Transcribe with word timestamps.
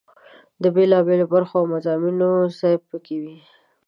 د 0.61 0.63
بېلا 0.75 0.99
بېلو 1.07 1.25
برخو 1.33 1.55
او 1.61 1.65
مضامینو 1.73 2.29
ځای 2.59 2.75
په 2.87 2.97
کې 3.05 3.15
وي. 3.21 3.37